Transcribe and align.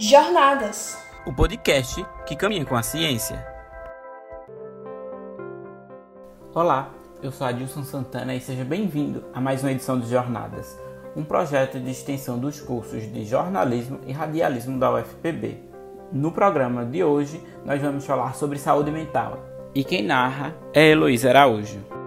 Jornadas 0.00 0.96
o 1.26 1.32
podcast 1.32 2.06
que 2.24 2.36
caminha 2.36 2.64
com 2.64 2.76
a 2.76 2.84
ciência. 2.84 3.44
Olá, 6.54 6.90
eu 7.20 7.32
sou 7.32 7.44
Adilson 7.44 7.82
Santana 7.82 8.32
e 8.32 8.40
seja 8.40 8.64
bem-vindo 8.64 9.24
a 9.34 9.40
mais 9.40 9.60
uma 9.60 9.72
edição 9.72 9.98
de 9.98 10.08
Jornadas, 10.08 10.78
um 11.16 11.24
projeto 11.24 11.80
de 11.80 11.90
extensão 11.90 12.38
dos 12.38 12.60
cursos 12.60 13.12
de 13.12 13.24
jornalismo 13.24 13.98
e 14.06 14.12
radialismo 14.12 14.78
da 14.78 14.94
UFPB. 14.94 15.64
No 16.12 16.30
programa 16.30 16.84
de 16.84 17.02
hoje, 17.02 17.42
nós 17.64 17.82
vamos 17.82 18.06
falar 18.06 18.36
sobre 18.36 18.56
saúde 18.56 18.92
mental. 18.92 19.44
E 19.74 19.82
quem 19.82 20.04
narra 20.04 20.54
é 20.72 20.92
Heloísa 20.92 21.30
Araújo. 21.30 21.97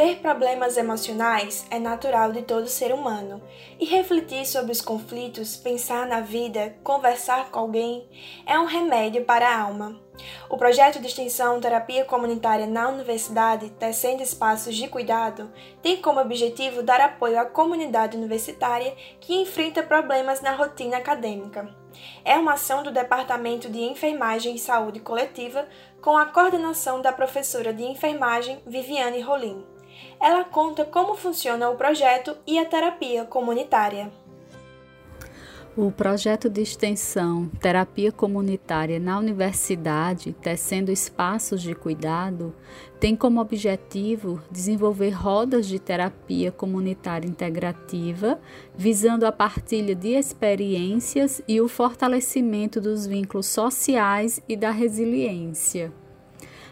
Ter 0.00 0.16
problemas 0.16 0.78
emocionais 0.78 1.66
é 1.70 1.78
natural 1.78 2.32
de 2.32 2.40
todo 2.40 2.66
ser 2.66 2.90
humano, 2.90 3.42
e 3.78 3.84
refletir 3.84 4.46
sobre 4.46 4.72
os 4.72 4.80
conflitos, 4.80 5.58
pensar 5.58 6.06
na 6.06 6.22
vida, 6.22 6.74
conversar 6.82 7.50
com 7.50 7.58
alguém 7.58 8.08
é 8.46 8.58
um 8.58 8.64
remédio 8.64 9.26
para 9.26 9.46
a 9.46 9.60
alma. 9.60 10.00
O 10.48 10.56
projeto 10.56 11.00
de 11.00 11.06
extensão 11.06 11.60
Terapia 11.60 12.02
Comunitária 12.06 12.66
na 12.66 12.88
Universidade, 12.88 13.68
Tecendo 13.78 14.22
Espaços 14.22 14.74
de 14.74 14.88
Cuidado, 14.88 15.52
tem 15.82 16.00
como 16.00 16.18
objetivo 16.18 16.82
dar 16.82 17.02
apoio 17.02 17.38
à 17.38 17.44
comunidade 17.44 18.16
universitária 18.16 18.96
que 19.20 19.34
enfrenta 19.34 19.82
problemas 19.82 20.40
na 20.40 20.54
rotina 20.54 20.96
acadêmica. 20.96 21.78
É 22.24 22.36
uma 22.36 22.54
ação 22.54 22.82
do 22.82 22.90
Departamento 22.90 23.68
de 23.68 23.80
Enfermagem 23.80 24.54
e 24.54 24.58
Saúde 24.58 25.00
Coletiva 25.00 25.66
com 26.00 26.16
a 26.16 26.26
coordenação 26.26 27.00
da 27.00 27.12
professora 27.12 27.72
de 27.72 27.82
enfermagem 27.82 28.62
Viviane 28.66 29.20
Rolim 29.20 29.64
ela 30.20 30.44
conta 30.44 30.84
como 30.84 31.14
funciona 31.14 31.70
o 31.70 31.76
projeto 31.76 32.36
e 32.46 32.58
a 32.58 32.64
terapia 32.64 33.24
comunitária. 33.24 34.12
O 35.76 35.92
projeto 35.92 36.50
de 36.50 36.60
extensão 36.60 37.46
Terapia 37.60 38.10
Comunitária 38.10 38.98
na 38.98 39.16
Universidade, 39.16 40.32
Tecendo 40.42 40.90
Espaços 40.90 41.62
de 41.62 41.76
Cuidado, 41.76 42.52
tem 42.98 43.14
como 43.14 43.40
objetivo 43.40 44.42
desenvolver 44.50 45.10
rodas 45.10 45.68
de 45.68 45.78
terapia 45.78 46.50
comunitária 46.50 47.28
integrativa, 47.28 48.40
visando 48.76 49.24
a 49.24 49.30
partilha 49.30 49.94
de 49.94 50.08
experiências 50.08 51.40
e 51.46 51.60
o 51.60 51.68
fortalecimento 51.68 52.80
dos 52.80 53.06
vínculos 53.06 53.46
sociais 53.46 54.42
e 54.48 54.56
da 54.56 54.72
resiliência. 54.72 55.92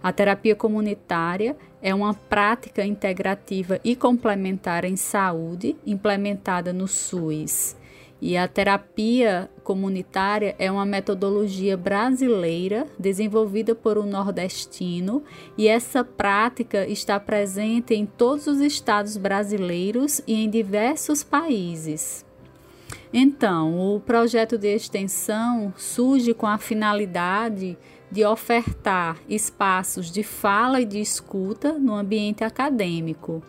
A 0.00 0.12
terapia 0.12 0.54
comunitária 0.54 1.56
é 1.82 1.92
uma 1.92 2.14
prática 2.14 2.84
integrativa 2.84 3.80
e 3.82 3.96
complementar 3.96 4.84
em 4.84 4.94
saúde 4.94 5.74
implementada 5.84 6.72
no 6.72 6.86
SUS. 6.86 7.74
E 8.20 8.36
a 8.36 8.48
terapia 8.48 9.50
comunitária 9.62 10.54
é 10.58 10.70
uma 10.70 10.86
metodologia 10.86 11.76
brasileira 11.76 12.86
desenvolvida 12.98 13.74
por 13.74 13.98
um 13.98 14.06
nordestino, 14.06 15.22
e 15.58 15.68
essa 15.68 16.04
prática 16.04 16.86
está 16.86 17.18
presente 17.20 17.94
em 17.94 18.06
todos 18.06 18.46
os 18.46 18.60
estados 18.60 19.16
brasileiros 19.16 20.22
e 20.26 20.34
em 20.34 20.48
diversos 20.48 21.22
países. 21.22 22.24
Então, 23.12 23.94
o 23.94 24.00
projeto 24.00 24.58
de 24.58 24.74
extensão 24.74 25.72
surge 25.76 26.34
com 26.34 26.46
a 26.46 26.58
finalidade 26.58 27.78
de 28.10 28.24
ofertar 28.24 29.18
espaços 29.28 30.10
de 30.10 30.22
fala 30.22 30.80
e 30.80 30.84
de 30.84 31.00
escuta 31.00 31.72
no 31.72 31.94
ambiente 31.94 32.44
acadêmico. 32.44 33.42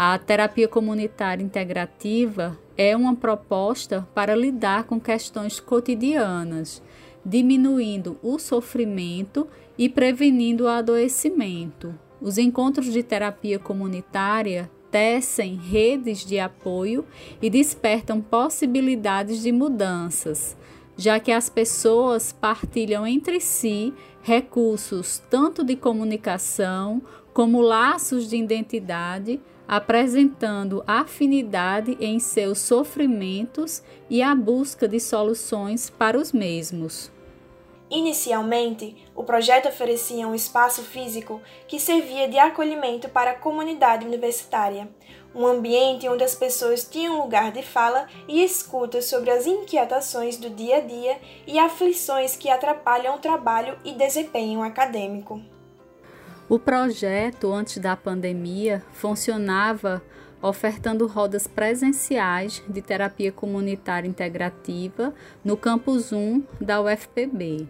A 0.00 0.16
terapia 0.16 0.68
comunitária 0.68 1.42
integrativa 1.42 2.56
é 2.76 2.96
uma 2.96 3.16
proposta 3.16 4.06
para 4.14 4.32
lidar 4.32 4.84
com 4.84 5.00
questões 5.00 5.58
cotidianas, 5.58 6.80
diminuindo 7.26 8.16
o 8.22 8.38
sofrimento 8.38 9.48
e 9.76 9.88
prevenindo 9.88 10.62
o 10.62 10.68
adoecimento. 10.68 11.98
Os 12.20 12.38
encontros 12.38 12.92
de 12.92 13.02
terapia 13.02 13.58
comunitária 13.58 14.70
tecem 14.88 15.56
redes 15.56 16.24
de 16.24 16.38
apoio 16.38 17.04
e 17.42 17.50
despertam 17.50 18.20
possibilidades 18.20 19.42
de 19.42 19.50
mudanças, 19.50 20.56
já 20.96 21.18
que 21.18 21.32
as 21.32 21.50
pessoas 21.50 22.30
partilham 22.32 23.04
entre 23.04 23.40
si 23.40 23.92
recursos 24.22 25.20
tanto 25.28 25.64
de 25.64 25.74
comunicação 25.74 27.02
como 27.34 27.60
laços 27.60 28.30
de 28.30 28.36
identidade, 28.36 29.40
apresentando 29.68 30.82
afinidade 30.86 31.98
em 32.00 32.18
seus 32.18 32.58
sofrimentos 32.58 33.82
e 34.08 34.22
a 34.22 34.34
busca 34.34 34.88
de 34.88 34.98
soluções 34.98 35.90
para 35.90 36.18
os 36.18 36.32
mesmos. 36.32 37.12
Inicialmente, 37.90 38.96
o 39.14 39.24
projeto 39.24 39.68
oferecia 39.68 40.28
um 40.28 40.34
espaço 40.34 40.82
físico 40.82 41.40
que 41.66 41.80
servia 41.80 42.28
de 42.28 42.38
acolhimento 42.38 43.08
para 43.08 43.30
a 43.30 43.38
comunidade 43.38 44.06
universitária, 44.06 44.88
um 45.34 45.46
ambiente 45.46 46.08
onde 46.08 46.22
as 46.22 46.34
pessoas 46.34 46.84
tinham 46.84 47.18
lugar 47.18 47.50
de 47.50 47.62
fala 47.62 48.06
e 48.26 48.42
escuta 48.42 49.00
sobre 49.00 49.30
as 49.30 49.46
inquietações 49.46 50.36
do 50.36 50.50
dia 50.50 50.76
a 50.76 50.80
dia 50.80 51.18
e 51.46 51.58
aflições 51.58 52.36
que 52.36 52.50
atrapalham 52.50 53.16
o 53.16 53.20
trabalho 53.20 53.78
e 53.84 53.92
desempenho 53.92 54.62
acadêmico. 54.62 55.40
O 56.48 56.58
projeto, 56.58 57.52
antes 57.52 57.76
da 57.76 57.94
pandemia, 57.94 58.82
funcionava 58.94 60.02
ofertando 60.40 61.06
rodas 61.06 61.46
presenciais 61.46 62.62
de 62.66 62.80
terapia 62.80 63.30
comunitária 63.30 64.08
integrativa 64.08 65.12
no 65.44 65.58
campus 65.58 66.10
1 66.10 66.42
da 66.58 66.80
UFPB. 66.80 67.66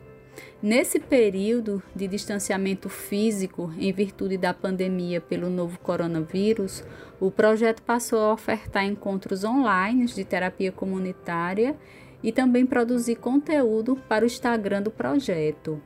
Nesse 0.62 1.00
período 1.00 1.82
de 1.92 2.06
distanciamento 2.06 2.88
físico, 2.88 3.72
em 3.76 3.92
virtude 3.92 4.36
da 4.36 4.54
pandemia 4.54 5.20
pelo 5.20 5.50
novo 5.50 5.80
coronavírus, 5.80 6.84
o 7.18 7.32
projeto 7.32 7.82
passou 7.82 8.20
a 8.20 8.32
ofertar 8.32 8.84
encontros 8.84 9.42
online 9.42 10.06
de 10.06 10.24
terapia 10.24 10.70
comunitária 10.70 11.74
e 12.22 12.30
também 12.30 12.64
produzir 12.64 13.16
conteúdo 13.16 13.96
para 14.08 14.22
o 14.22 14.26
Instagram 14.26 14.82
do 14.82 14.90
projeto. 14.92 15.82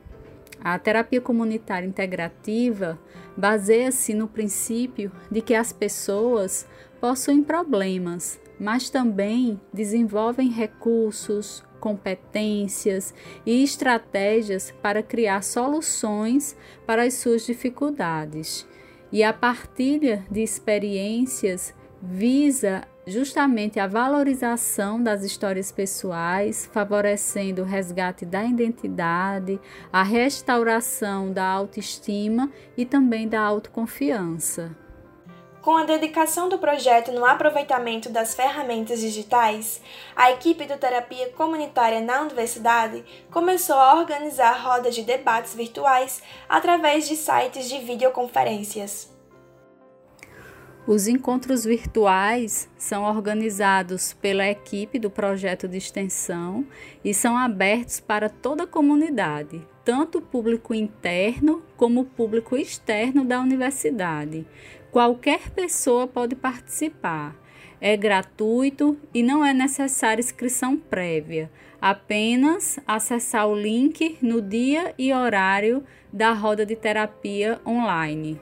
A 0.64 0.78
terapia 0.78 1.20
comunitária 1.20 1.86
integrativa 1.86 2.98
baseia-se 3.36 4.14
no 4.14 4.28
princípio 4.28 5.10
de 5.30 5.40
que 5.40 5.54
as 5.54 5.72
pessoas 5.72 6.66
possuem 7.00 7.42
problemas, 7.42 8.40
mas 8.60 8.88
também 8.88 9.60
desenvolvem 9.72 10.48
recursos, 10.48 11.64
competências 11.80 13.12
e 13.44 13.64
estratégias 13.64 14.72
para 14.80 15.02
criar 15.02 15.42
soluções 15.42 16.56
para 16.86 17.02
as 17.02 17.14
suas 17.14 17.44
dificuldades. 17.44 18.64
E 19.10 19.24
a 19.24 19.32
partilha 19.32 20.24
de 20.30 20.42
experiências 20.42 21.74
visa 22.00 22.86
justamente 23.06 23.80
a 23.80 23.86
valorização 23.86 25.02
das 25.02 25.22
histórias 25.22 25.72
pessoais, 25.72 26.68
favorecendo 26.72 27.62
o 27.62 27.64
resgate 27.64 28.24
da 28.24 28.44
identidade, 28.44 29.60
a 29.92 30.02
restauração 30.02 31.32
da 31.32 31.44
autoestima 31.44 32.50
e 32.76 32.84
também 32.84 33.28
da 33.28 33.40
autoconfiança. 33.40 34.76
Com 35.62 35.76
a 35.76 35.84
dedicação 35.84 36.48
do 36.48 36.58
projeto 36.58 37.12
no 37.12 37.24
aproveitamento 37.24 38.10
das 38.10 38.34
ferramentas 38.34 38.98
digitais, 38.98 39.80
a 40.16 40.32
equipe 40.32 40.66
do 40.66 40.76
Terapia 40.76 41.28
Comunitária 41.36 42.00
na 42.00 42.20
Universidade 42.20 43.04
começou 43.30 43.76
a 43.76 43.94
organizar 43.94 44.60
rodas 44.60 44.92
de 44.92 45.02
debates 45.02 45.54
virtuais 45.54 46.20
através 46.48 47.08
de 47.08 47.14
sites 47.14 47.68
de 47.68 47.78
videoconferências. 47.78 49.11
Os 50.84 51.06
encontros 51.06 51.64
virtuais 51.64 52.68
são 52.76 53.04
organizados 53.04 54.12
pela 54.14 54.48
equipe 54.48 54.98
do 54.98 55.08
projeto 55.08 55.68
de 55.68 55.78
extensão 55.78 56.66
e 57.04 57.14
são 57.14 57.36
abertos 57.36 58.00
para 58.00 58.28
toda 58.28 58.64
a 58.64 58.66
comunidade, 58.66 59.64
tanto 59.84 60.18
o 60.18 60.22
público 60.22 60.74
interno 60.74 61.62
como 61.76 62.00
o 62.00 62.04
público 62.04 62.56
externo 62.56 63.24
da 63.24 63.40
universidade. 63.40 64.44
Qualquer 64.90 65.50
pessoa 65.50 66.08
pode 66.08 66.34
participar. 66.34 67.36
É 67.80 67.96
gratuito 67.96 68.98
e 69.14 69.22
não 69.22 69.44
é 69.44 69.54
necessária 69.54 70.20
inscrição 70.20 70.76
prévia, 70.76 71.48
apenas 71.80 72.80
acessar 72.86 73.46
o 73.46 73.54
link 73.54 74.18
no 74.20 74.42
dia 74.42 74.92
e 74.98 75.12
horário 75.12 75.84
da 76.12 76.32
roda 76.32 76.66
de 76.66 76.74
terapia 76.74 77.60
online. 77.64 78.40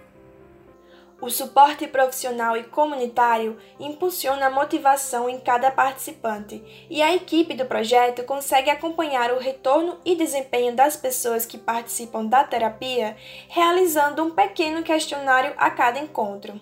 O 1.20 1.28
suporte 1.28 1.86
profissional 1.86 2.56
e 2.56 2.62
comunitário 2.62 3.58
impulsiona 3.78 4.46
a 4.46 4.50
motivação 4.50 5.28
em 5.28 5.38
cada 5.38 5.70
participante, 5.70 6.62
e 6.88 7.02
a 7.02 7.14
equipe 7.14 7.54
do 7.54 7.66
projeto 7.66 8.24
consegue 8.24 8.70
acompanhar 8.70 9.30
o 9.34 9.38
retorno 9.38 9.98
e 10.02 10.16
desempenho 10.16 10.74
das 10.74 10.96
pessoas 10.96 11.44
que 11.44 11.58
participam 11.58 12.24
da 12.24 12.42
terapia, 12.42 13.16
realizando 13.48 14.22
um 14.22 14.30
pequeno 14.30 14.82
questionário 14.82 15.52
a 15.58 15.70
cada 15.70 15.98
encontro. 15.98 16.58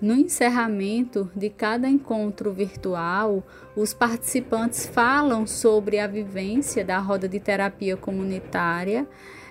No 0.00 0.14
encerramento 0.14 1.30
de 1.36 1.50
cada 1.50 1.86
encontro 1.86 2.50
virtual, 2.52 3.42
os 3.76 3.92
participantes 3.92 4.86
falam 4.86 5.46
sobre 5.46 5.98
a 5.98 6.06
vivência 6.06 6.82
da 6.82 6.98
roda 6.98 7.28
de 7.28 7.40
terapia 7.40 7.96
comunitária 7.96 9.06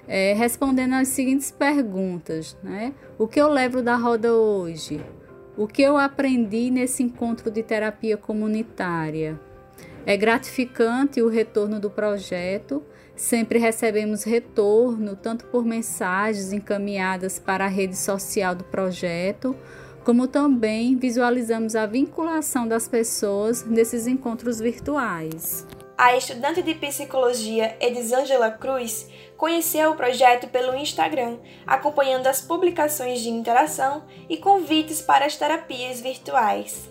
é, 0.08 0.34
respondendo 0.34 0.94
as 0.94 1.10
seguintes 1.10 1.52
perguntas: 1.52 2.58
né? 2.64 2.94
O 3.18 3.28
que 3.28 3.40
eu 3.40 3.50
levo 3.50 3.82
da 3.82 3.96
roda 3.96 4.34
hoje? 4.34 5.04
O 5.58 5.68
que 5.68 5.82
eu 5.82 5.98
aprendi 5.98 6.70
nesse 6.70 7.04
encontro 7.04 7.50
de 7.50 7.64
terapia 7.64 8.16
comunitária? 8.16 9.40
É 10.06 10.16
gratificante 10.16 11.22
o 11.22 11.28
retorno 11.28 11.80
do 11.80 11.90
projeto. 11.90 12.82
Sempre 13.16 13.58
recebemos 13.58 14.24
retorno, 14.24 15.16
tanto 15.16 15.46
por 15.48 15.66
mensagens 15.66 16.54
encaminhadas 16.54 17.40
para 17.40 17.66
a 17.66 17.68
rede 17.68 17.98
social 17.98 18.54
do 18.54 18.64
projeto, 18.64 19.56
como 20.06 20.28
também 20.28 20.96
visualizamos 20.96 21.76
a 21.76 21.88
vinculação 21.88 22.68
das 22.68 22.88
pessoas 22.88 23.66
nesses 23.66 24.06
encontros 24.06 24.60
virtuais. 24.60 25.66
A 25.98 26.16
estudante 26.16 26.62
de 26.62 26.76
psicologia 26.76 27.76
Edisângela 27.82 28.52
Cruz 28.52 29.10
conheceu 29.36 29.90
o 29.90 29.96
projeto 29.96 30.48
pelo 30.48 30.76
Instagram, 30.76 31.40
acompanhando 31.66 32.28
as 32.28 32.40
publicações 32.40 33.20
de 33.20 33.30
interação 33.30 34.04
e 34.30 34.38
convites 34.38 35.02
para 35.02 35.26
as 35.26 35.36
terapias 35.36 36.00
virtuais. 36.00 36.88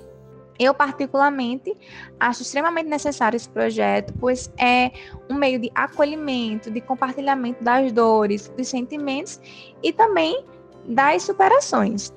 Eu, 0.58 0.74
particularmente, 0.74 1.72
acho 2.18 2.42
extremamente 2.42 2.88
necessário 2.88 3.36
esse 3.36 3.48
projeto, 3.48 4.12
pois 4.18 4.50
é 4.58 4.90
um 5.30 5.34
meio 5.34 5.60
de 5.60 5.70
acolhimento, 5.72 6.68
de 6.68 6.80
compartilhamento 6.80 7.62
das 7.62 7.92
dores, 7.92 8.48
dos 8.48 8.66
sentimentos 8.66 9.40
e 9.84 9.92
também 9.92 10.44
das 10.84 11.22
superações. 11.22 12.12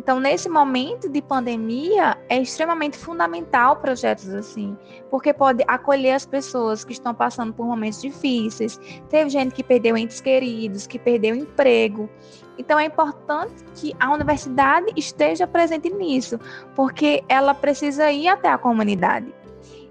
Então, 0.00 0.18
nesse 0.18 0.48
momento 0.48 1.10
de 1.10 1.20
pandemia, 1.20 2.16
é 2.26 2.40
extremamente 2.40 2.96
fundamental 2.96 3.76
projetos 3.76 4.30
assim, 4.30 4.74
porque 5.10 5.30
pode 5.30 5.62
acolher 5.68 6.12
as 6.12 6.24
pessoas 6.24 6.82
que 6.82 6.94
estão 6.94 7.14
passando 7.14 7.52
por 7.52 7.66
momentos 7.66 8.00
difíceis. 8.00 8.80
Teve 9.10 9.28
gente 9.28 9.54
que 9.54 9.62
perdeu 9.62 9.98
entes 9.98 10.18
queridos, 10.18 10.86
que 10.86 10.98
perdeu 10.98 11.34
emprego. 11.34 12.08
Então, 12.56 12.78
é 12.78 12.86
importante 12.86 13.62
que 13.74 13.94
a 14.00 14.10
universidade 14.10 14.90
esteja 14.96 15.46
presente 15.46 15.90
nisso, 15.90 16.40
porque 16.74 17.22
ela 17.28 17.52
precisa 17.52 18.10
ir 18.10 18.28
até 18.28 18.48
a 18.48 18.56
comunidade. 18.56 19.34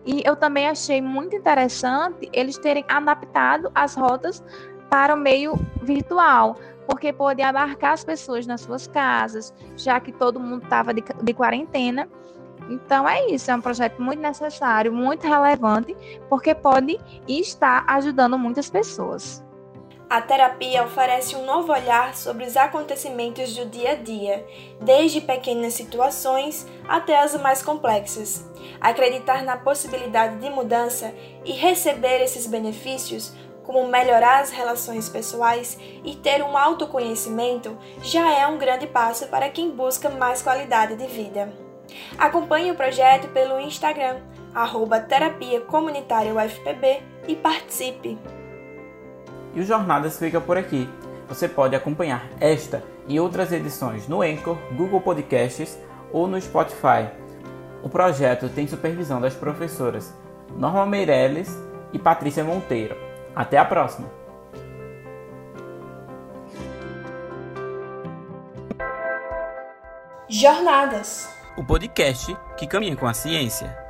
E 0.07 0.23
eu 0.25 0.35
também 0.35 0.67
achei 0.67 1.03
muito 1.03 1.35
interessante 1.35 2.27
eles 2.33 2.57
terem 2.57 2.83
adaptado 2.87 3.71
as 3.75 3.93
rotas 3.93 4.43
para 4.89 5.13
o 5.13 5.17
meio 5.17 5.53
virtual, 5.83 6.57
porque 6.89 7.13
pôde 7.13 7.43
abarcar 7.43 7.93
as 7.93 8.03
pessoas 8.03 8.47
nas 8.47 8.61
suas 8.61 8.87
casas, 8.87 9.53
já 9.77 9.99
que 9.99 10.11
todo 10.11 10.39
mundo 10.39 10.63
estava 10.63 10.91
de, 10.91 11.03
de 11.21 11.33
quarentena. 11.35 12.09
Então 12.67 13.07
é 13.07 13.27
isso, 13.27 13.51
é 13.51 13.55
um 13.55 13.61
projeto 13.61 14.01
muito 14.01 14.19
necessário, 14.19 14.91
muito 14.91 15.27
relevante, 15.27 15.95
porque 16.27 16.55
pode 16.55 16.99
e 17.27 17.39
está 17.39 17.83
ajudando 17.87 18.39
muitas 18.39 18.71
pessoas. 18.71 19.45
A 20.09 20.19
terapia 20.19 20.83
oferece 20.83 21.35
um 21.35 21.45
novo 21.45 21.71
olhar 21.71 22.15
sobre 22.15 22.43
os 22.43 22.57
acontecimentos 22.57 23.55
do 23.55 23.67
dia 23.67 23.91
a 23.91 23.95
dia, 23.95 24.43
desde 24.81 25.21
pequenas 25.21 25.75
situações 25.75 26.65
até 26.87 27.19
as 27.19 27.39
mais 27.39 27.61
complexas. 27.61 28.43
Acreditar 28.81 29.43
na 29.43 29.57
possibilidade 29.57 30.37
de 30.37 30.49
mudança 30.49 31.13
e 31.45 31.51
receber 31.51 32.23
esses 32.23 32.47
benefícios 32.47 33.31
como 33.69 33.87
melhorar 33.87 34.41
as 34.41 34.49
relações 34.49 35.07
pessoais 35.07 35.77
e 36.03 36.15
ter 36.15 36.41
um 36.41 36.57
autoconhecimento, 36.57 37.77
já 38.01 38.27
é 38.35 38.47
um 38.47 38.57
grande 38.57 38.87
passo 38.87 39.27
para 39.27 39.47
quem 39.47 39.69
busca 39.69 40.09
mais 40.09 40.41
qualidade 40.41 40.95
de 40.95 41.05
vida. 41.05 41.53
Acompanhe 42.17 42.71
o 42.71 42.75
projeto 42.75 43.27
pelo 43.27 43.59
Instagram, 43.59 44.21
arroba 44.55 44.99
Terapia 44.99 45.61
Comunitária 45.61 46.33
UFPB 46.33 47.03
e 47.27 47.35
participe! 47.35 48.17
E 49.53 49.59
o 49.59 49.63
Jornadas 49.63 50.17
fica 50.17 50.41
por 50.41 50.57
aqui. 50.57 50.89
Você 51.27 51.47
pode 51.47 51.75
acompanhar 51.75 52.27
esta 52.41 52.83
e 53.07 53.19
outras 53.19 53.51
edições 53.51 54.07
no 54.07 54.23
Anchor, 54.23 54.57
Google 54.75 55.01
Podcasts 55.01 55.77
ou 56.11 56.25
no 56.25 56.41
Spotify. 56.41 57.07
O 57.83 57.89
projeto 57.89 58.49
tem 58.49 58.67
supervisão 58.67 59.21
das 59.21 59.35
professoras 59.35 60.11
Norma 60.57 60.87
Meirelles 60.87 61.55
e 61.93 61.99
Patrícia 61.99 62.43
Monteiro. 62.43 63.08
Até 63.39 63.57
a 63.57 63.63
próxima! 63.63 64.09
Jornadas 70.27 71.33
o 71.55 71.63
podcast 71.63 72.37
que 72.57 72.67
caminha 72.67 72.97
com 72.97 73.07
a 73.07 73.13
ciência. 73.13 73.88